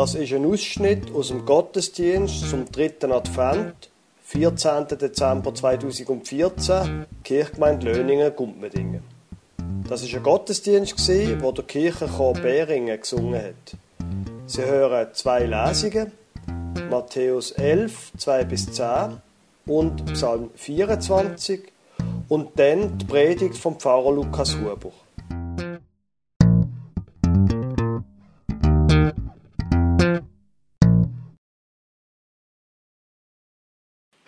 Das 0.00 0.14
ist 0.14 0.32
ein 0.32 0.46
Ausschnitt 0.46 1.14
aus 1.14 1.28
dem 1.28 1.44
Gottesdienst 1.44 2.48
zum 2.48 2.64
dritten 2.72 3.12
Advent, 3.12 3.90
14. 4.24 4.86
Dezember 4.98 5.54
2014, 5.54 7.04
Kirchgemeinde 7.22 7.92
Löningen, 7.92 8.34
Gumpmedingen. 8.34 9.02
Das 9.86 10.02
ist 10.02 10.14
ein 10.14 10.22
Gottesdienst, 10.22 10.96
wo 11.42 11.52
der 11.52 11.64
Kirchenchor 11.64 12.32
Beringen 12.32 12.98
gesungen 12.98 13.42
hat. 13.42 13.76
Sie 14.46 14.64
hören 14.64 15.08
zwei 15.12 15.44
Lesungen, 15.44 16.12
Matthäus 16.88 17.52
11, 17.52 18.12
2 18.16 18.44
bis 18.44 18.72
10 18.72 19.20
und 19.66 20.14
Psalm 20.14 20.48
24 20.54 21.60
und 22.30 22.58
dann 22.58 22.96
die 22.96 23.04
Predigt 23.04 23.58
vom 23.58 23.78
Pfarrer 23.78 24.12
Lukas 24.12 24.56
Huber. 24.56 24.92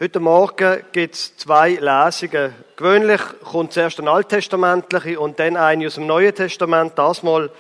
Heute 0.02 0.18
Morgen 0.18 0.82
gibt 0.90 1.14
es 1.14 1.36
zwei 1.36 1.74
Lesungen. 1.74 2.52
Gewöhnlich 2.74 3.20
kommt 3.44 3.72
zuerst 3.72 4.00
eine 4.00 4.10
alttestamentliche 4.10 5.20
und 5.20 5.38
dann 5.38 5.56
eine 5.56 5.86
aus 5.86 5.94
dem 5.94 6.08
Neuen 6.08 6.34
Testament. 6.34 6.94
Das 6.96 7.22
Mal 7.22 7.50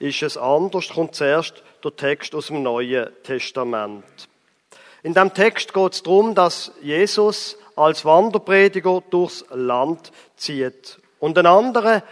ist 0.00 0.20
es 0.20 0.36
anders, 0.36 0.88
kommt 0.88 1.14
zuerst 1.14 1.62
der 1.84 1.94
Text 1.94 2.34
aus 2.34 2.48
dem 2.48 2.64
Neuen 2.64 3.08
Testament. 3.22 4.02
In 5.04 5.14
dem 5.14 5.32
Text 5.32 5.72
geht 5.72 5.92
es 5.92 6.02
darum, 6.02 6.34
dass 6.34 6.72
Jesus 6.82 7.56
als 7.76 8.04
Wanderprediger 8.04 9.00
durchs 9.08 9.44
Land 9.50 10.10
zieht. 10.34 10.98
Und 11.20 11.38
ein 11.38 11.46
anderer, 11.46 12.02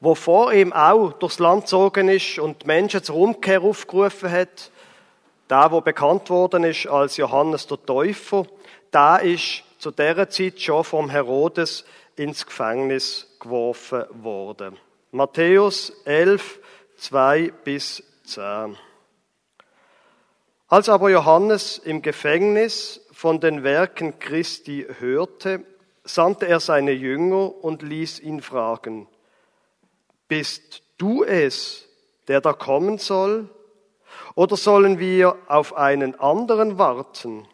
wo 0.00 0.16
vor 0.16 0.52
ihm 0.52 0.72
auch 0.72 1.12
durchs 1.12 1.38
Land 1.38 1.66
gezogen 1.66 2.08
ist 2.08 2.40
und 2.40 2.64
die 2.64 2.66
Menschen 2.66 3.04
zur 3.04 3.14
Umkehr 3.14 3.62
aufgerufen 3.62 4.28
hat, 4.28 4.72
der, 5.48 5.70
wo 5.70 5.80
bekannt 5.80 6.30
worden 6.30 6.64
ist 6.64 6.88
als 6.88 7.16
Johannes 7.16 7.68
der 7.68 7.80
Täufer, 7.86 8.44
da 8.90 9.16
ist 9.16 9.64
zu 9.78 9.90
dieser 9.90 10.28
Zeit 10.28 10.60
schon 10.60 10.84
vom 10.84 11.10
Herodes 11.10 11.84
ins 12.16 12.46
Gefängnis 12.46 13.36
geworfen 13.40 14.04
worden. 14.10 14.78
Matthäus 15.12 15.92
11, 16.04 16.58
2 16.96 17.52
bis 17.64 18.02
10. 18.24 18.76
Als 20.68 20.88
aber 20.88 21.10
Johannes 21.10 21.78
im 21.78 22.02
Gefängnis 22.02 23.00
von 23.12 23.38
den 23.38 23.62
Werken 23.62 24.18
Christi 24.18 24.86
hörte, 24.98 25.64
sandte 26.04 26.48
er 26.48 26.60
seine 26.60 26.92
Jünger 26.92 27.62
und 27.62 27.82
ließ 27.82 28.20
ihn 28.20 28.40
fragen, 28.40 29.08
bist 30.28 30.82
du 30.98 31.22
es, 31.22 31.88
der 32.28 32.40
da 32.40 32.52
kommen 32.52 32.98
soll? 32.98 33.48
Oder 34.34 34.56
sollen 34.56 34.98
wir 34.98 35.36
auf 35.46 35.76
einen 35.76 36.18
anderen 36.18 36.78
warten? 36.78 37.46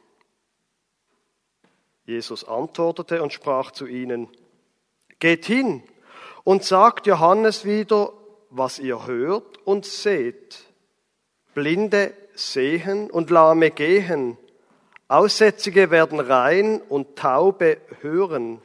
Jesus 2.13 2.45
antwortete 2.45 3.23
und 3.23 3.33
sprach 3.33 3.71
zu 3.71 3.87
ihnen, 3.87 4.29
Geht 5.19 5.47
hin 5.47 5.83
und 6.45 6.65
sagt 6.65 7.07
Johannes 7.07 7.65
wieder, 7.65 8.13
was 8.51 8.79
ihr 8.79 9.07
hört 9.07 9.59
und 9.67 9.87
seht. 9.87 10.65
Blinde 11.55 12.13
sehen 12.35 13.11
und 13.11 13.31
Lahme 13.31 13.71
gehen, 13.71 14.37
Aussätzige 15.09 15.91
werden 15.91 16.21
rein 16.21 16.81
und 16.81 17.17
Taube 17.17 17.79
hören, 18.01 18.63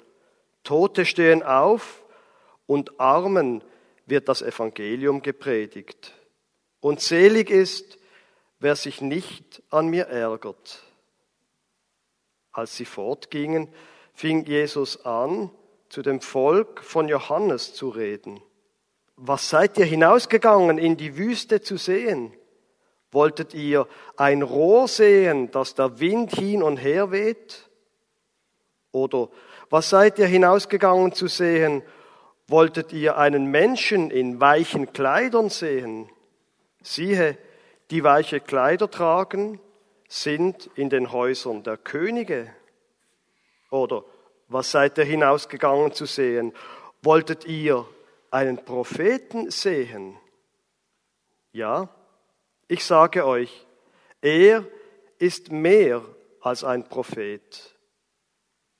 Tote 0.63 1.05
stehen 1.05 1.43
auf 1.43 2.03
und 2.65 2.99
Armen 2.99 3.63
wird 4.05 4.29
das 4.29 4.41
Evangelium 4.41 5.21
gepredigt. 5.21 6.13
Und 6.79 7.01
selig 7.01 7.49
ist, 7.49 7.97
wer 8.59 8.75
sich 8.77 9.01
nicht 9.01 9.61
an 9.69 9.87
mir 9.87 10.07
ärgert. 10.07 10.86
Als 12.57 12.75
sie 12.75 12.85
fortgingen, 12.85 13.67
fing 14.15 14.43
Jesus 14.43 15.05
an, 15.05 15.51
zu 15.89 16.01
dem 16.01 16.21
Volk 16.21 16.83
von 16.83 17.07
Johannes 17.07 17.75
zu 17.75 17.89
reden. 17.89 18.41
Was 19.15 19.51
seid 19.51 19.77
ihr 19.77 19.85
hinausgegangen 19.85 20.79
in 20.79 20.97
die 20.97 21.17
Wüste 21.17 21.61
zu 21.61 21.77
sehen? 21.77 22.33
Wolltet 23.11 23.53
ihr 23.53 23.87
ein 24.15 24.41
Rohr 24.41 24.87
sehen, 24.87 25.51
das 25.51 25.75
der 25.75 25.99
Wind 25.99 26.31
hin 26.31 26.63
und 26.63 26.77
her 26.77 27.11
weht? 27.11 27.69
Oder 28.91 29.29
was 29.69 29.91
seid 29.91 30.17
ihr 30.17 30.25
hinausgegangen 30.25 31.13
zu 31.13 31.27
sehen? 31.27 31.83
Wolltet 32.47 32.91
ihr 32.91 33.17
einen 33.17 33.51
Menschen 33.51 34.09
in 34.09 34.41
weichen 34.41 34.93
Kleidern 34.93 35.51
sehen? 35.51 36.09
Siehe, 36.81 37.37
die 37.91 38.03
weiche 38.03 38.39
Kleider 38.39 38.89
tragen, 38.89 39.59
sind 40.07 40.69
in 40.75 40.89
den 40.89 41.11
Häusern 41.11 41.63
der 41.63 41.77
Könige? 41.77 42.53
Oder 43.69 44.03
was 44.47 44.71
seid 44.71 44.97
ihr 44.97 45.03
hinausgegangen 45.03 45.91
zu 45.91 46.05
sehen? 46.05 46.53
Wolltet 47.01 47.45
ihr 47.45 47.85
einen 48.31 48.63
Propheten 48.63 49.51
sehen? 49.51 50.17
Ja, 51.51 51.89
ich 52.67 52.83
sage 52.85 53.25
euch, 53.25 53.65
er 54.21 54.65
ist 55.19 55.51
mehr 55.51 56.03
als 56.41 56.63
ein 56.63 56.87
Prophet. 56.87 57.75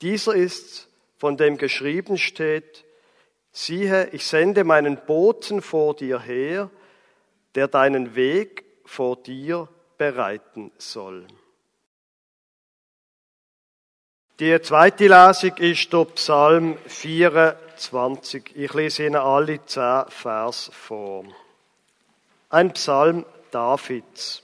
Dieser 0.02 0.36
ist, 0.36 0.90
von 1.18 1.38
dem 1.38 1.58
geschrieben 1.58 2.18
steht, 2.18 2.86
siehe, 3.52 4.10
ich 4.12 4.26
sende 4.26 4.64
meinen 4.64 4.98
Boten 5.06 5.62
vor 5.62 5.96
dir 5.96 6.20
her, 6.20 6.70
der 7.56 7.68
deinen 7.68 8.16
Weg 8.16 8.66
vor 8.86 9.18
dir 9.18 9.68
bereiten 9.98 10.72
soll. 10.78 11.28
Die 14.40 14.62
zweite 14.62 15.08
Lesung 15.08 15.58
ist 15.58 15.92
der 15.92 16.06
Psalm 16.06 16.78
24. 16.86 18.56
Ich 18.56 18.74
lese 18.74 19.06
Ihnen 19.06 19.16
alle 19.16 19.66
zehn 19.66 20.04
Vers 20.10 20.70
vor. 20.74 21.26
Ein 22.50 22.72
Psalm 22.74 23.26
Davids. 23.50 24.44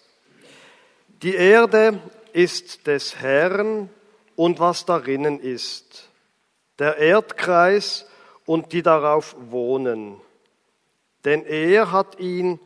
Die 1.21 1.35
Erde 1.35 1.99
ist 2.33 2.87
des 2.87 3.17
Herrn 3.17 3.89
und 4.35 4.59
was 4.59 4.85
darinnen 4.85 5.39
ist, 5.39 6.09
der 6.79 6.97
Erdkreis 6.97 8.07
und 8.45 8.73
die 8.73 8.81
darauf 8.81 9.35
wohnen. 9.51 10.19
Denn 11.23 11.45
er 11.45 11.91
hat 11.91 12.19
ihn 12.19 12.59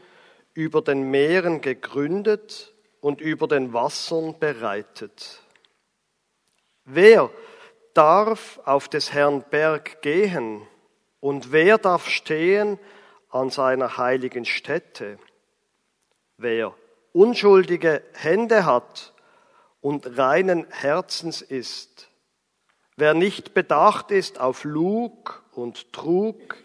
über 0.54 0.81
den 0.81 1.12
Meeren 1.12 1.59
gegründet 1.62 2.74
und 3.02 3.22
über 3.22 3.47
den 3.47 3.74
Wassern 3.74 4.38
bereitet. 4.40 5.41
Wer 6.85 7.30
darf 7.94 8.59
auf 8.66 8.88
des 8.88 9.13
Herrn 9.13 9.44
Berg 9.50 10.02
gehen 10.02 10.66
und 11.19 11.52
wer 11.52 11.78
darf 11.78 12.07
stehen 12.07 12.80
an 13.30 13.50
seiner 13.50 13.97
heiligen 13.97 14.46
Stätte? 14.46 15.19
Wer 16.38 16.74
unschuldige 17.13 18.03
Hände 18.13 18.66
hat 18.66 19.13
und 19.81 20.18
reinen 20.18 20.68
Herzens 20.69 21.41
ist, 21.41 22.09
wer 22.96 23.13
nicht 23.13 23.53
bedacht 23.53 24.12
ist 24.12 24.40
auf 24.40 24.63
Lug 24.63 25.44
und 25.52 25.91
Trug 25.94 26.56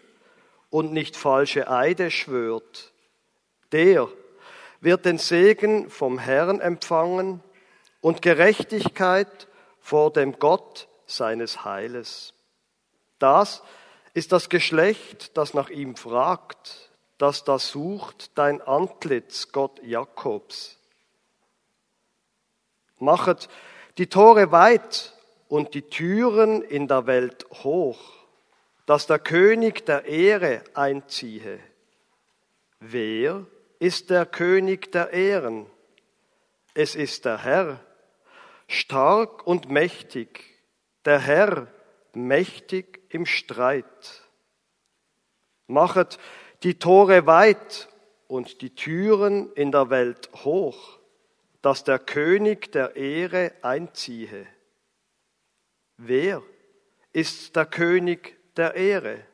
und 0.69 0.93
nicht 0.93 1.17
falsche 1.17 1.69
Eide 1.69 2.11
schwört, 2.11 2.93
der 3.71 4.07
wird 4.83 5.05
den 5.05 5.17
Segen 5.17 5.89
vom 5.89 6.19
Herrn 6.19 6.59
empfangen 6.59 7.41
und 8.01 8.21
Gerechtigkeit 8.21 9.47
vor 9.79 10.11
dem 10.11 10.39
Gott 10.39 10.89
seines 11.05 11.63
Heiles. 11.63 12.33
Das 13.17 13.63
ist 14.13 14.33
das 14.33 14.49
Geschlecht, 14.49 15.37
das 15.37 15.53
nach 15.53 15.69
ihm 15.69 15.95
fragt, 15.95 16.91
das 17.17 17.45
da 17.45 17.59
sucht 17.59 18.37
dein 18.37 18.61
Antlitz, 18.61 19.53
Gott 19.53 19.81
Jakobs. 19.83 20.77
Machet 22.99 23.47
die 23.97 24.07
Tore 24.07 24.51
weit 24.51 25.13
und 25.47 25.75
die 25.75 25.83
Türen 25.83 26.61
in 26.61 26.89
der 26.89 27.05
Welt 27.05 27.45
hoch, 27.63 27.99
dass 28.85 29.07
der 29.07 29.19
König 29.19 29.85
der 29.85 30.05
Ehre 30.05 30.63
einziehe. 30.73 31.59
Wer 32.79 33.45
ist 33.83 34.09
der 34.09 34.25
König 34.25 34.93
der 34.93 35.11
Ehren? 35.11 35.65
Es 36.73 36.95
ist 36.95 37.25
der 37.25 37.43
Herr, 37.43 37.81
stark 38.69 39.45
und 39.45 39.69
mächtig, 39.69 40.45
der 41.03 41.19
Herr 41.19 41.67
mächtig 42.13 43.01
im 43.09 43.25
Streit. 43.25 44.23
Machet 45.67 46.17
die 46.63 46.79
Tore 46.79 47.25
weit 47.25 47.89
und 48.27 48.61
die 48.61 48.73
Türen 48.73 49.51
in 49.51 49.73
der 49.73 49.89
Welt 49.89 50.29
hoch, 50.45 50.99
dass 51.61 51.83
der 51.83 51.99
König 51.99 52.71
der 52.71 52.95
Ehre 52.95 53.51
einziehe. 53.63 54.47
Wer 55.97 56.41
ist 57.11 57.57
der 57.57 57.65
König 57.65 58.37
der 58.55 58.75
Ehre? 58.75 59.25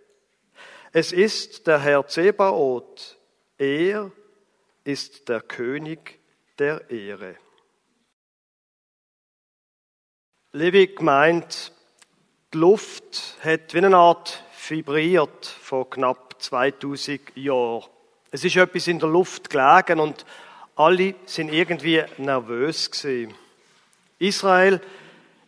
Es 0.92 1.12
ist 1.12 1.68
der 1.68 1.81
Herr 1.81 2.07
Zebaoth, 2.07 3.19
er 3.60 4.12
ist 4.83 5.29
der 5.29 5.41
König 5.41 6.19
der 6.57 6.89
Ehre. 6.89 7.35
Liebe 10.51 10.87
Gemeinde, 10.87 11.47
die 12.53 12.57
Luft 12.57 13.37
hat 13.43 13.73
wie 13.73 13.77
eine 13.77 13.95
Art 13.95 14.43
vibriert 14.67 15.45
vor 15.45 15.89
knapp 15.89 16.41
2000 16.41 17.35
Jahren. 17.35 17.85
Es 18.31 18.43
ist 18.43 18.55
etwas 18.55 18.87
in 18.87 18.99
der 18.99 19.09
Luft 19.09 19.49
gelegen 19.49 19.99
und 19.99 20.25
alle 20.75 21.15
sind 21.25 21.51
irgendwie 21.53 22.03
nervös 22.17 22.89
gewesen. 22.89 23.33
Israel 24.17 24.81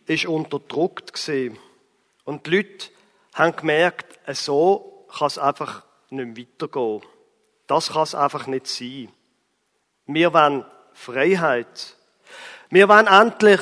ist 0.06 0.26
unterdrückt 0.26 1.12
gewesen. 1.12 1.58
und 2.24 2.46
die 2.46 2.56
Leute 2.56 2.90
haben 3.34 3.56
gemerkt, 3.56 4.18
so 4.36 5.06
kann 5.16 5.26
es 5.26 5.38
einfach 5.38 5.84
nicht 6.10 6.38
weitergehen. 6.38 7.02
Das 7.66 7.92
kann 7.92 8.02
es 8.02 8.14
einfach 8.14 8.46
nicht 8.46 8.66
sein. 8.66 9.08
Wir 10.06 10.32
wollen 10.34 10.64
Freiheit. 10.94 11.96
Wir 12.70 12.88
wollen 12.88 13.06
endlich 13.06 13.60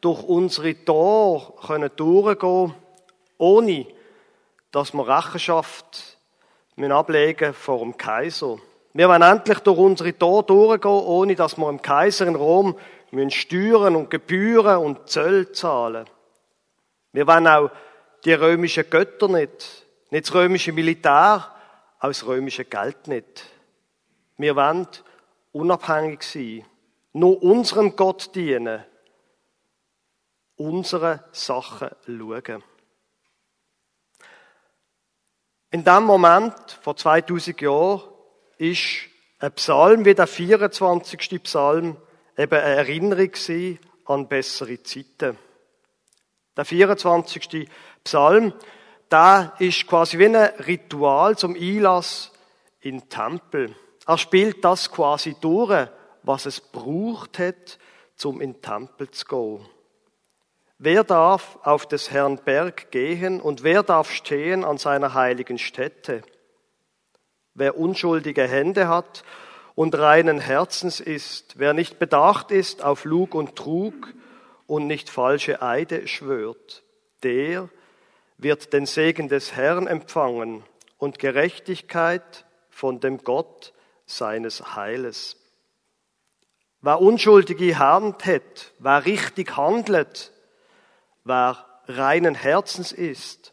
durch 0.00 0.22
unsere 0.22 0.84
Tore 0.84 1.54
können 1.66 1.90
durchgehen, 1.96 2.74
ohne 3.38 3.86
dass 4.70 4.92
wir 4.92 5.08
Rechenschaft 5.08 6.18
ablegen 6.76 7.54
vor 7.54 7.78
dem 7.80 7.96
Kaiser. 7.96 8.58
Wir 8.92 9.08
wollen 9.08 9.22
endlich 9.22 9.58
durch 9.60 9.78
unsere 9.78 10.16
Tore 10.16 10.44
durchgehen, 10.44 10.90
ohne 10.90 11.34
dass 11.34 11.56
wir 11.56 11.66
dem 11.66 11.82
Kaiser 11.82 12.26
in 12.26 12.36
Rom 12.36 12.78
müssen 13.10 13.30
Steuern 13.30 13.96
und 13.96 14.10
Gebühren 14.10 14.78
und 14.78 15.08
Zöll 15.08 15.52
zahlen. 15.52 16.08
Wir 17.12 17.26
wollen 17.26 17.48
auch 17.48 17.70
die 18.24 18.34
römischen 18.34 18.88
Götter 18.90 19.28
nicht, 19.28 19.86
nicht 20.10 20.26
das 20.26 20.34
römische 20.34 20.72
Militär, 20.72 21.50
auch 21.98 22.08
das 22.08 22.26
römische 22.26 22.64
Geld 22.64 23.08
nicht. 23.08 23.44
Wir 24.36 24.54
wollen 24.54 24.86
unabhängig 25.52 26.22
sein, 26.22 26.64
nur 27.12 27.42
unserem 27.42 27.96
Gott 27.96 28.34
dienen, 28.34 28.84
unsere 30.56 31.24
Sachen 31.32 31.90
schauen. 32.06 32.62
In 35.70 35.84
dem 35.84 36.04
Moment, 36.04 36.78
vor 36.82 36.96
2000 36.96 37.60
Jahren, 37.60 38.02
ist 38.56 39.08
ein 39.38 39.52
Psalm 39.52 40.04
wie 40.04 40.14
der 40.14 40.26
24. 40.26 41.42
Psalm 41.42 41.96
eben 42.36 42.54
eine 42.54 42.76
Erinnerung 42.76 43.32
an 44.06 44.28
bessere 44.28 44.82
Zeiten. 44.82 45.38
Der 46.56 46.64
24. 46.64 47.68
Psalm, 48.02 48.52
da 49.08 49.54
ist 49.58 49.86
quasi 49.86 50.18
wie 50.18 50.26
ein 50.26 50.36
Ritual 50.36 51.36
zum 51.36 51.54
Einlass 51.54 52.32
in 52.80 52.98
den 52.98 53.08
Tempel. 53.08 53.76
Er 54.08 54.16
spielt 54.16 54.64
das 54.64 54.90
quasi 54.90 55.36
durch, 55.38 55.86
was 56.22 56.46
es 56.46 56.62
braucht 56.62 57.38
hat, 57.38 57.78
um 58.24 58.40
in 58.40 58.54
den 58.54 58.62
Tempel 58.62 59.10
zu 59.10 59.26
gehen. 59.26 59.66
Wer 60.78 61.04
darf 61.04 61.58
auf 61.62 61.84
des 61.84 62.10
Herrn 62.10 62.38
Berg 62.38 62.90
gehen 62.90 63.38
und 63.38 63.64
wer 63.64 63.82
darf 63.82 64.10
stehen 64.10 64.64
an 64.64 64.78
seiner 64.78 65.12
heiligen 65.12 65.58
Stätte? 65.58 66.22
Wer 67.52 67.76
unschuldige 67.76 68.48
Hände 68.48 68.88
hat 68.88 69.24
und 69.74 69.94
reinen 69.94 70.40
Herzens 70.40 71.00
ist, 71.00 71.58
wer 71.58 71.74
nicht 71.74 71.98
bedacht 71.98 72.50
ist 72.50 72.82
auf 72.82 73.04
Lug 73.04 73.34
und 73.34 73.56
Trug 73.56 74.14
und 74.66 74.86
nicht 74.86 75.10
falsche 75.10 75.60
Eide 75.60 76.08
schwört, 76.08 76.82
der 77.22 77.68
wird 78.38 78.72
den 78.72 78.86
Segen 78.86 79.28
des 79.28 79.54
Herrn 79.54 79.86
empfangen 79.86 80.64
und 80.96 81.18
Gerechtigkeit 81.18 82.46
von 82.70 83.00
dem 83.00 83.18
Gott 83.18 83.74
seines 84.08 84.74
Heiles. 84.74 85.36
Wer 86.80 87.00
unschuldige 87.00 87.78
Hand 87.78 88.24
hat, 88.24 88.72
wer 88.78 89.04
richtig 89.04 89.56
handelt, 89.56 90.32
wer 91.24 91.64
reinen 91.86 92.34
Herzens 92.34 92.92
ist, 92.92 93.52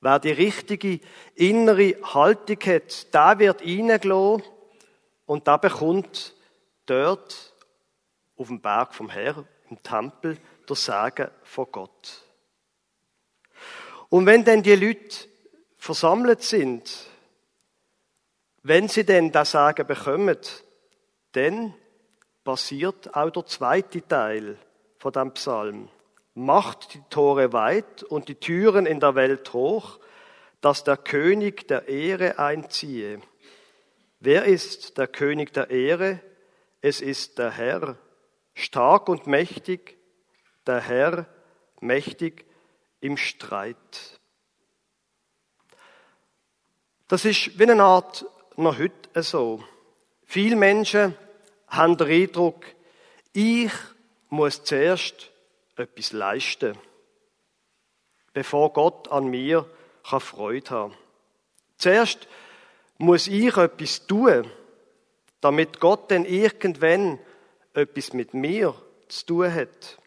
wer 0.00 0.18
die 0.18 0.32
richtige 0.32 1.00
innere 1.34 1.96
Haltung 2.02 2.58
hat, 2.60 3.14
da 3.14 3.38
wird 3.38 3.62
reingelassen 3.62 4.42
und 5.26 5.46
da 5.46 5.56
bekommt 5.56 6.34
dort 6.86 7.54
auf 8.36 8.48
dem 8.48 8.60
Berg 8.60 8.94
vom 8.94 9.10
Herr, 9.10 9.44
im 9.70 9.82
Tempel, 9.82 10.38
der 10.68 10.76
Segen 10.76 11.30
von 11.42 11.66
Gott. 11.70 12.22
Und 14.08 14.26
wenn 14.26 14.44
denn 14.44 14.62
die 14.62 14.74
Leute 14.74 15.28
versammelt 15.76 16.42
sind, 16.42 17.06
wenn 18.64 18.88
sie 18.88 19.04
denn 19.04 19.30
das 19.30 19.52
Sagen 19.52 19.86
bekommen, 19.86 20.38
dann 21.32 21.74
passiert 22.44 23.14
auch 23.14 23.30
der 23.30 23.44
zweite 23.44 24.06
Teil 24.08 24.58
von 24.98 25.12
dem 25.12 25.32
Psalm. 25.34 25.90
Macht 26.34 26.94
die 26.94 27.02
Tore 27.10 27.52
weit 27.52 28.02
und 28.02 28.28
die 28.28 28.34
Türen 28.36 28.86
in 28.86 29.00
der 29.00 29.14
Welt 29.14 29.52
hoch, 29.52 30.00
dass 30.62 30.82
der 30.82 30.96
König 30.96 31.68
der 31.68 31.88
Ehre 31.88 32.38
einziehe. 32.38 33.20
Wer 34.18 34.46
ist 34.46 34.96
der 34.96 35.08
König 35.08 35.52
der 35.52 35.68
Ehre? 35.68 36.20
Es 36.80 37.02
ist 37.02 37.38
der 37.38 37.50
Herr, 37.50 37.98
stark 38.54 39.10
und 39.10 39.26
mächtig, 39.26 39.98
der 40.66 40.80
Herr, 40.80 41.26
mächtig 41.80 42.46
im 43.00 43.18
Streit. 43.18 44.18
Das 47.08 47.26
ist 47.26 47.58
wie 47.58 47.70
eine 47.70 47.82
Art 47.82 48.24
noch 48.56 48.78
heute 48.78 49.22
so. 49.22 49.62
Viele 50.24 50.56
Menschen 50.56 51.16
haben 51.68 51.96
den 51.96 52.08
Eindruck, 52.08 52.64
ich 53.32 53.72
muss 54.28 54.64
zuerst 54.64 55.30
etwas 55.76 56.12
leisten, 56.12 56.78
bevor 58.32 58.72
Gott 58.72 59.10
an 59.10 59.26
mir 59.26 59.68
Freude 60.02 60.70
haben 60.70 60.90
kann. 60.92 60.98
Zuerst 61.78 62.28
muss 62.98 63.26
ich 63.26 63.56
etwas 63.56 64.06
tun, 64.06 64.50
damit 65.40 65.80
Gott 65.80 66.10
dann 66.10 66.24
irgendwann 66.24 67.18
etwas 67.74 68.12
mit 68.12 68.34
mir 68.34 68.74
zu 69.08 69.26
tun 69.26 69.52
hat. 69.52 69.98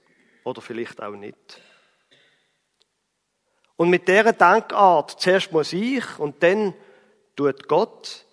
Oder 0.44 0.62
vielleicht 0.62 1.02
auch 1.02 1.16
nicht. 1.16 1.62
Und 3.76 3.90
mit 3.90 4.08
dieser 4.08 4.34
Denkart, 4.34 5.20
zuerst 5.20 5.52
muss 5.52 5.74
ich 5.74 6.18
und 6.18 6.42
dann 6.42 6.74
tut 7.36 7.68
Gott, 7.68 8.26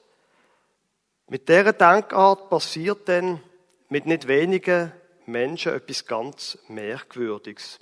mit 1.34 1.48
dieser 1.48 1.72
Denkart 1.72 2.48
passiert 2.48 3.08
dann 3.08 3.42
mit 3.88 4.06
nicht 4.06 4.28
wenigen 4.28 4.92
Menschen 5.26 5.72
etwas 5.72 6.06
ganz 6.06 6.56
Merkwürdiges. 6.68 7.80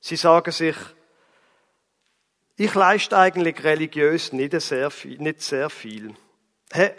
Sie 0.00 0.16
sagen 0.16 0.50
sich, 0.50 0.74
ich 2.56 2.74
leiste 2.74 3.18
eigentlich 3.18 3.62
religiös 3.62 4.32
nicht 4.32 4.58
sehr 4.62 4.90
viel. 4.90 5.18
Nicht 5.18 5.42
sehr 5.42 5.68
viel. 5.68 6.14
Hey, 6.72 6.94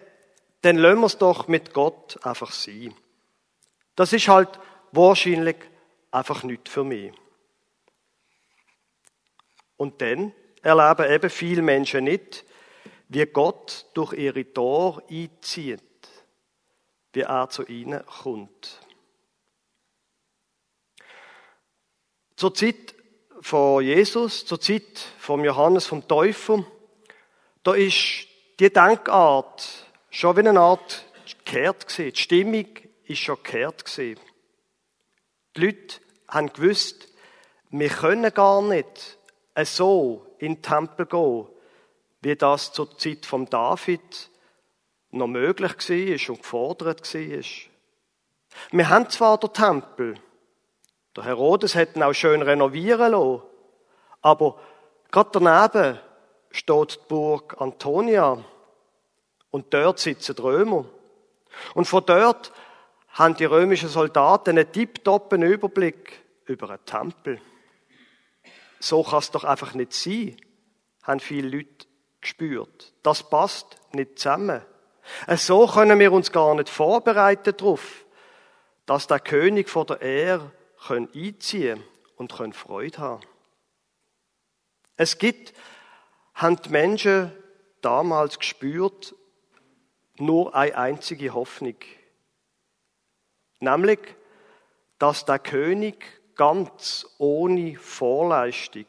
dann 0.62 0.78
lassen 0.78 1.00
wir 1.00 1.08
es 1.08 1.18
doch 1.18 1.48
mit 1.48 1.74
Gott 1.74 2.24
einfach 2.24 2.52
sein. 2.52 2.94
Das 3.96 4.14
ist 4.14 4.28
halt 4.28 4.60
wahrscheinlich 4.92 5.58
einfach 6.12 6.44
nicht 6.44 6.70
für 6.70 6.84
mich. 6.84 7.12
Und 9.76 10.00
dann 10.04 10.34
erleben 10.62 11.12
eben 11.12 11.30
viele 11.32 11.64
Menschen 11.64 12.04
nicht, 12.04 12.46
wie 13.10 13.26
Gott 13.26 13.86
durch 13.94 14.14
ihre 14.14 14.52
Tore 14.52 15.04
einzieht, 15.10 15.82
wie 17.14 17.22
er 17.22 17.50
zu 17.50 17.64
ihnen 17.66 18.04
kommt. 18.06 18.80
Zur 22.36 22.54
Zeit 22.54 22.96
von 23.42 23.84
Jesus, 23.84 24.46
zur 24.46 24.60
Zeit 24.60 25.00
von 25.20 25.44
Johannes 25.44 25.86
vom 25.86 26.08
Täufer, 26.08 26.66
da 27.64 27.74
ist 27.74 28.28
die 28.60 28.72
Denkart 28.72 29.86
schon 30.10 30.36
wie 30.36 30.48
eine 30.48 30.60
Art 30.60 31.06
gekehrt 31.26 31.88
gewesen. 31.88 32.14
Die 32.14 32.22
Stimmung 32.22 32.68
ist 33.06 33.20
schon 33.20 33.38
gekehrt 33.38 33.86
gewesen. 33.86 34.20
Die 35.56 35.62
Leute 35.62 36.00
haben 36.28 36.52
gewusst, 36.52 37.08
wir 37.70 37.90
können 37.90 38.34
gar 38.34 38.62
nicht 38.62 39.18
so 39.64 40.26
in 40.40 40.56
den 40.56 40.62
Tempel 40.62 41.06
gehen, 41.06 41.48
wie 42.26 42.36
das 42.36 42.74
zur 42.74 42.98
Zeit 42.98 43.24
von 43.24 43.46
David 43.46 44.32
noch 45.12 45.28
möglich 45.28 45.72
war 45.72 46.30
und 46.34 46.42
gefordert 46.42 47.14
war. 47.14 47.44
Wir 48.72 48.90
haben 48.90 49.10
zwar 49.12 49.38
den 49.38 49.54
Tempel, 49.54 50.16
der 51.16 51.24
Herodes 51.24 51.76
hat 51.76 51.96
ihn 51.96 52.02
auch 52.02 52.14
schön 52.14 52.42
renovieren 52.42 53.12
lassen. 53.12 53.44
Aber 54.24 54.60
gerade 55.12 55.30
daneben 55.34 56.00
steht 56.50 56.96
die 56.96 57.08
Burg 57.08 57.62
Antonia. 57.62 58.44
Und 59.52 59.72
dort 59.72 60.00
sitzen 60.00 60.36
die 60.36 60.42
Römer. 60.42 60.86
Und 61.76 61.86
von 61.86 62.08
dort 62.08 62.52
haben 63.10 63.38
die 63.38 63.46
römischen 63.46 63.88
Soldaten 63.88 64.58
einen 64.58 64.72
tipptoppen 64.72 65.44
Überblick 65.44 66.24
über 66.46 66.72
einen 66.72 66.86
Tempel. 66.86 67.40
So 68.80 69.04
kann 69.04 69.20
es 69.20 69.30
doch 69.30 69.44
einfach 69.44 69.76
nicht 69.76 69.94
sein, 69.94 70.36
haben 71.04 71.20
viele 71.20 71.50
Leute 71.50 71.85
gespürt. 72.26 72.94
Das 73.04 73.30
passt 73.30 73.78
nicht 73.94 74.18
zusammen. 74.18 74.62
So 75.38 75.68
können 75.68 76.00
wir 76.00 76.12
uns 76.12 76.32
gar 76.32 76.56
nicht 76.56 76.70
vorbereiten 76.70 77.56
darauf, 77.56 78.06
dass 78.88 79.06
der 79.06 79.20
König 79.20 79.70
von 79.70 79.86
der 79.86 80.02
Erde 80.02 80.52
einziehen 80.90 81.84
und 82.16 82.34
Freude 82.54 82.98
haben 82.98 83.24
Es 84.98 85.18
gibt, 85.18 85.54
haben 86.34 86.60
die 86.62 86.70
Menschen 86.70 87.32
damals 87.82 88.40
gespürt, 88.40 89.14
nur 90.18 90.56
eine 90.56 90.76
einzige 90.76 91.34
Hoffnung. 91.34 91.78
Nämlich, 93.60 94.00
dass 94.98 95.26
der 95.26 95.40
König 95.40 96.04
ganz 96.36 97.06
ohne 97.20 97.76
Vorleistung 97.78 98.86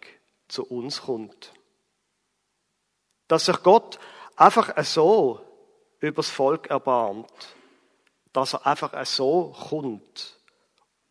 zu 0.48 0.64
uns 0.64 1.02
kommt. 1.02 1.52
Dass 3.28 3.46
sich 3.46 3.62
Gott 3.62 3.98
einfach 4.36 4.72
so 4.84 5.40
übers 6.00 6.30
Volk 6.30 6.68
erbarmt, 6.68 7.54
dass 8.32 8.54
er 8.54 8.66
einfach 8.66 9.04
so 9.06 9.54
kommt 9.68 10.38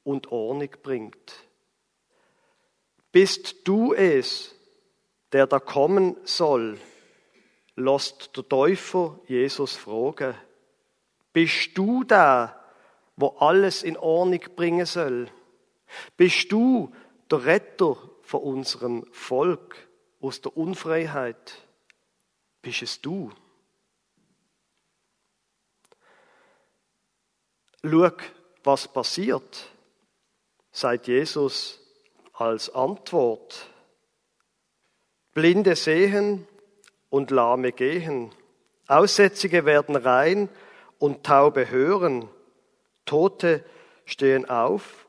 und 0.03 0.31
Ordnung 0.31 0.69
bringt. 0.83 1.33
Bist 3.11 3.67
du 3.67 3.93
es, 3.93 4.53
der 5.31 5.47
da 5.47 5.59
kommen 5.59 6.17
soll? 6.23 6.79
Lasst 7.75 8.37
der 8.37 8.47
Täufer 8.47 9.19
Jesus 9.27 9.75
fragen. 9.75 10.35
Bist 11.33 11.77
du 11.77 12.03
der, 12.03 12.57
wo 13.17 13.29
alles 13.39 13.83
in 13.83 13.97
Ordnung 13.97 14.41
bringen 14.55 14.85
soll? 14.85 15.29
Bist 16.15 16.51
du 16.51 16.93
der 17.29 17.45
Retter 17.45 17.97
von 18.21 18.41
unserem 18.41 19.05
Volk 19.11 19.75
aus 20.21 20.41
der 20.41 20.55
Unfreiheit? 20.55 21.64
Bist 22.65 22.81
es 22.81 22.99
du? 22.99 23.31
Schau, 27.83 28.11
was 28.63 28.87
passiert, 28.87 29.69
sagt 30.71 31.05
Jesus 31.07 31.79
als 32.33 32.73
Antwort. 32.73 33.69
Blinde 35.35 35.75
sehen 35.75 36.47
und 37.11 37.29
Lahme 37.29 37.71
gehen. 37.71 38.33
Aussätzige 38.87 39.65
werden 39.65 39.95
rein 39.95 40.49
und 40.97 41.23
Taube 41.23 41.69
hören. 41.69 42.27
Tote 43.05 43.63
stehen 44.05 44.49
auf 44.49 45.07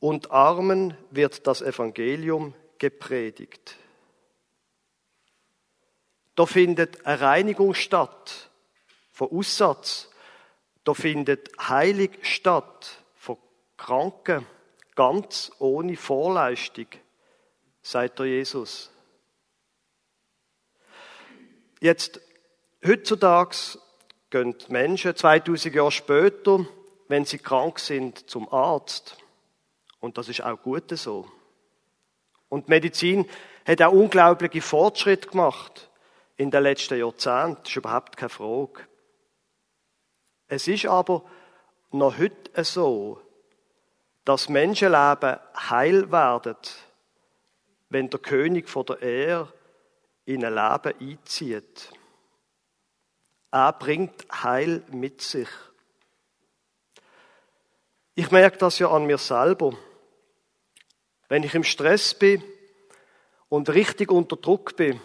und 0.00 0.32
Armen 0.32 0.96
wird 1.12 1.46
das 1.46 1.62
Evangelium 1.62 2.54
gepredigt. 2.78 3.76
Da 6.38 6.46
findet 6.46 7.04
eine 7.04 7.20
Reinigung 7.20 7.74
statt 7.74 8.48
von 9.10 9.28
Aussatz. 9.32 10.08
Da 10.84 10.94
findet 10.94 11.48
Heilig 11.58 12.12
statt 12.22 13.02
von 13.16 13.38
Kranken, 13.76 14.46
ganz 14.94 15.50
ohne 15.58 15.96
Vorleistung, 15.96 16.86
sagt 17.82 18.20
der 18.20 18.26
Jesus. 18.26 18.92
Jetzt, 21.80 22.20
heutzutage 22.86 23.56
gehen 24.30 24.54
Menschen 24.68 25.16
2000 25.16 25.74
Jahre 25.74 25.90
später, 25.90 26.64
wenn 27.08 27.24
sie 27.24 27.38
krank 27.38 27.80
sind, 27.80 28.30
zum 28.30 28.48
Arzt. 28.52 29.16
Und 29.98 30.18
das 30.18 30.28
ist 30.28 30.44
auch 30.44 30.62
gut 30.62 30.96
so. 30.96 31.28
Und 32.48 32.68
die 32.68 32.70
Medizin 32.70 33.28
hat 33.66 33.82
auch 33.82 33.90
unglaubliche 33.92 34.62
Fortschritte 34.62 35.30
gemacht 35.30 35.87
in 36.38 36.50
den 36.50 36.62
letzten 36.62 36.98
Jahrzehnten. 36.98 37.56
Das 37.62 37.70
ist 37.70 37.76
überhaupt 37.76 38.16
keine 38.16 38.30
Frage. 38.30 38.88
Es 40.46 40.66
ist 40.66 40.86
aber 40.86 41.24
noch 41.90 42.16
heute 42.16 42.64
so, 42.64 43.20
dass 44.24 44.48
Menschenleben 44.48 45.38
heil 45.68 46.10
werden, 46.10 46.56
wenn 47.90 48.08
der 48.08 48.20
König 48.20 48.68
von 48.68 48.86
der 48.86 49.02
Erde 49.02 49.52
in 50.24 50.44
ein 50.44 50.54
Leben 50.54 51.18
einzieht. 51.18 51.90
Er 53.50 53.72
bringt 53.72 54.26
Heil 54.30 54.82
mit 54.88 55.22
sich. 55.22 55.48
Ich 58.14 58.30
merke 58.30 58.58
das 58.58 58.78
ja 58.78 58.90
an 58.90 59.06
mir 59.06 59.18
selber. 59.18 59.72
Wenn 61.28 61.42
ich 61.42 61.54
im 61.54 61.64
Stress 61.64 62.14
bin 62.14 62.42
und 63.48 63.70
richtig 63.70 64.10
unter 64.10 64.36
Druck 64.36 64.76
bin, 64.76 65.00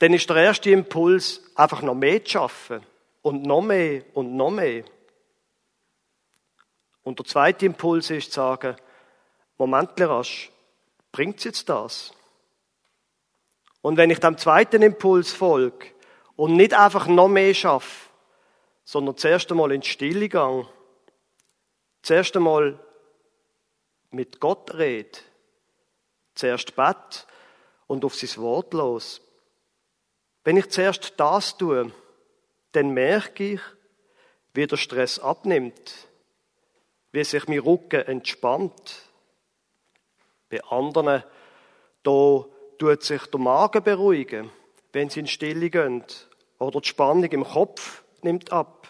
dann 0.00 0.14
ist 0.14 0.28
der 0.30 0.36
erste 0.36 0.70
Impuls, 0.70 1.42
einfach 1.54 1.82
noch 1.82 1.94
mehr 1.94 2.24
zu 2.24 2.32
schaffen. 2.32 2.84
Und 3.22 3.42
noch 3.42 3.60
mehr 3.60 4.02
und 4.14 4.34
noch 4.34 4.50
mehr. 4.50 4.82
Und 7.02 7.18
der 7.18 7.26
zweite 7.26 7.66
Impuls 7.66 8.08
ist 8.08 8.32
zu 8.32 8.40
sagen, 8.40 8.76
Moment, 9.58 9.90
rasch, 10.00 10.50
bringt's 11.12 11.44
jetzt 11.44 11.68
das? 11.68 12.14
Und 13.82 13.98
wenn 13.98 14.08
ich 14.08 14.20
dem 14.20 14.38
zweiten 14.38 14.80
Impuls 14.80 15.32
folge 15.32 15.88
und 16.34 16.56
nicht 16.56 16.72
einfach 16.72 17.06
noch 17.06 17.28
mehr 17.28 17.52
schaffe, 17.52 18.08
sondern 18.84 19.18
zuerst 19.18 19.50
einmal 19.50 19.70
in 19.72 19.82
die 19.82 19.88
Stille 19.88 20.30
gehe, 20.30 20.66
zuerst 22.00 22.34
einmal 22.36 22.78
mit 24.10 24.40
Gott 24.40 24.72
rede, 24.72 25.18
zuerst 26.34 26.74
bett 26.74 27.26
und 27.86 28.02
auf 28.06 28.14
sein 28.14 28.42
Wort 28.42 28.72
los. 28.72 29.20
Wenn 30.44 30.56
ich 30.56 30.70
zuerst 30.70 31.14
das 31.18 31.56
tue, 31.56 31.92
dann 32.72 32.90
merke 32.90 33.54
ich, 33.54 33.60
wie 34.54 34.66
der 34.66 34.76
Stress 34.76 35.18
abnimmt, 35.18 36.08
wie 37.12 37.24
sich 37.24 37.46
mein 37.48 37.58
Rücken 37.58 38.06
entspannt. 38.06 39.10
Bei 40.48 40.62
anderen, 40.64 41.22
da 42.02 42.44
tut 42.78 43.02
sich 43.02 43.26
der 43.26 43.40
Magen 43.40 43.82
beruhigen, 43.82 44.50
wenn 44.92 45.10
sie 45.10 45.20
in 45.20 45.26
Stille 45.26 45.70
gehen. 45.70 46.04
Oder 46.58 46.80
die 46.80 46.88
Spannung 46.88 47.30
im 47.30 47.44
Kopf 47.44 48.02
nimmt 48.22 48.52
ab. 48.52 48.88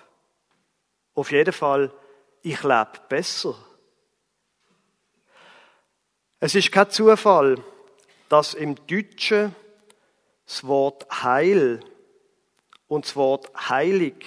Auf 1.14 1.32
jeden 1.32 1.52
Fall, 1.52 1.92
ich 2.42 2.62
lebe 2.62 2.92
besser. 3.08 3.54
Es 6.38 6.54
ist 6.54 6.72
kein 6.72 6.90
Zufall, 6.90 7.62
dass 8.30 8.54
im 8.54 8.74
Deutschen 8.86 9.54
das 10.50 10.66
Wort 10.66 11.06
Heil 11.22 11.78
und 12.88 13.04
das 13.04 13.14
Wort 13.14 13.52
heilig 13.68 14.26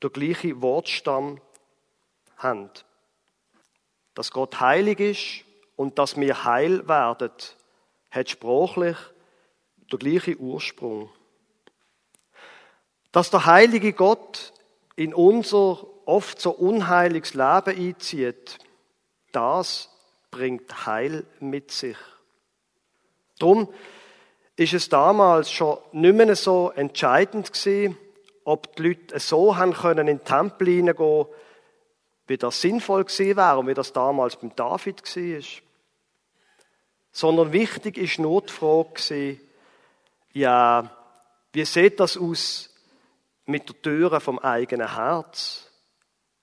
der 0.00 0.10
gleiche 0.10 0.62
Wortstamm 0.62 1.40
haben. 2.36 2.70
Dass 4.14 4.30
Gott 4.30 4.60
heilig 4.60 5.00
ist 5.00 5.44
und 5.74 5.98
dass 5.98 6.16
wir 6.16 6.44
heil 6.44 6.86
werden, 6.86 7.32
hat 8.12 8.30
sprachlich 8.30 8.96
der 9.90 9.98
gleiche 9.98 10.36
Ursprung. 10.36 11.10
Dass 13.10 13.28
der 13.30 13.44
heilige 13.46 13.94
Gott 13.94 14.52
in 14.94 15.14
unser 15.14 15.84
oft 16.06 16.40
so 16.40 16.52
unheiliges 16.52 17.34
Leben 17.34 17.76
einzieht, 17.76 18.58
das 19.32 19.90
bringt 20.30 20.86
Heil 20.86 21.26
mit 21.40 21.72
sich. 21.72 21.98
Drum 23.40 23.68
ist 24.62 24.74
es 24.74 24.88
damals 24.88 25.50
schon 25.50 25.78
nicht 25.92 26.14
mehr 26.14 26.36
so 26.36 26.70
entscheidend 26.74 27.52
gewesen, 27.52 27.96
ob 28.44 28.74
die 28.76 28.88
Leute 28.88 29.20
so 29.20 29.56
haben 29.56 29.72
können 29.72 30.08
in 30.08 30.18
den 30.18 30.24
Tempel 30.24 30.68
hineingehen, 30.68 31.26
wie 32.26 32.36
das 32.36 32.60
sinnvoll 32.60 33.04
gewesen 33.04 33.36
wäre 33.36 33.58
und 33.58 33.66
wie 33.66 33.74
das 33.74 33.92
damals 33.92 34.36
beim 34.36 34.54
David 34.54 35.02
war 35.04 35.42
sondern 37.12 37.52
wichtig 37.52 37.98
ist 37.98 38.18
nur 38.18 38.42
die 38.42 38.52
Frage 38.52 39.38
ja, 40.32 40.90
wie 41.52 41.64
sieht 41.66 42.00
das 42.00 42.16
aus 42.16 42.70
mit 43.44 43.68
der 43.68 43.82
Türe 43.82 44.18
vom 44.20 44.38
eigenen 44.38 44.94
Herz? 44.94 45.70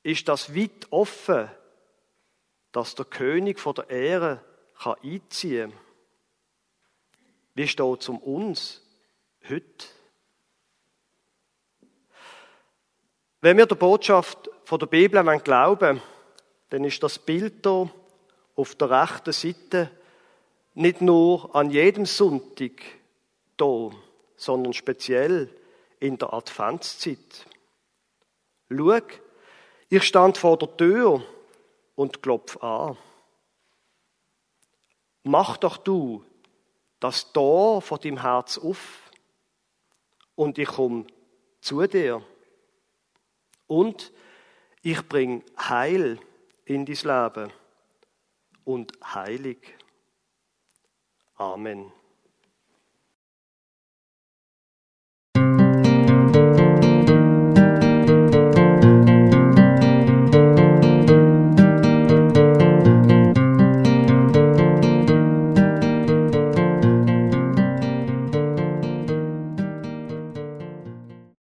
Ist 0.03 0.27
das 0.27 0.55
weit 0.55 0.87
offen, 0.91 1.49
dass 2.71 2.93
der 2.93 3.05
König 3.05 3.59
von 3.59 3.73
der 3.73 3.89
Ehre 3.89 4.43
kann 4.79 4.95
einziehen 5.03 5.71
kann? 5.71 5.88
Wie 7.59 7.67
steht 7.67 8.01
es 8.01 8.07
um 8.07 8.19
uns 8.19 8.81
heute? 9.49 9.87
Wenn 13.41 13.57
wir 13.57 13.65
der 13.65 13.75
Botschaft 13.75 14.49
von 14.63 14.79
der 14.79 14.85
Bibel 14.85 15.39
glauben 15.39 16.01
dann 16.69 16.83
ist 16.85 17.03
das 17.03 17.19
Bild 17.19 17.65
hier 17.65 17.89
auf 18.55 18.75
der 18.75 18.89
rechten 18.89 19.33
Seite 19.33 19.91
nicht 20.73 21.01
nur 21.01 21.53
an 21.53 21.69
jedem 21.69 22.05
Sonntag 22.05 22.81
da, 23.57 23.89
sondern 24.37 24.71
speziell 24.71 25.53
in 25.99 26.17
der 26.17 26.31
Adventszeit. 26.31 27.45
Schau, 28.71 29.01
ich 29.89 30.03
stand 30.05 30.37
vor 30.37 30.57
der 30.57 30.77
Tür 30.77 31.25
und 31.95 32.23
klopf 32.23 32.55
an. 32.63 32.95
Mach 35.23 35.57
doch 35.57 35.75
du 35.75 36.23
das 36.99 37.31
Tor 37.31 37.81
von 37.81 37.99
deinem 37.99 38.21
Herz 38.21 38.57
auf 38.57 39.11
und 40.35 40.57
ich 40.57 40.67
komme 40.67 41.05
zu 41.61 41.85
dir. 41.87 42.23
Und 43.67 44.11
Ich 44.81 45.05
bringe 45.07 45.43
Heil 45.57 46.19
in 46.63 46.85
dein 46.85 46.95
Leben 46.95 47.51
und 48.63 48.93
heilig. 49.03 49.75
Amen. 51.35 51.91